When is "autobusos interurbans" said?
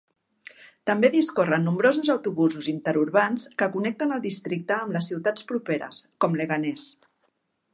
2.13-3.43